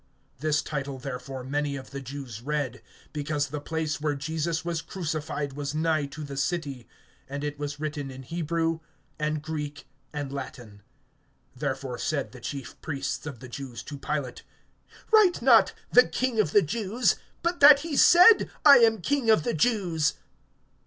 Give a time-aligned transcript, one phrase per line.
[0.41, 2.81] (20)This title therefore many of the Jews read;
[3.13, 6.87] because the place where Jesus was crucified was nigh to the city,
[7.29, 8.79] and it was written in Hebrew,
[9.19, 10.81] and Greek, and Latin.
[11.59, 14.41] (21)Therefore said the chief priests of the Jews to Pilate:
[15.13, 19.43] Write not, The King of the Jews; but that he said, I am King of
[19.43, 20.15] the Jews.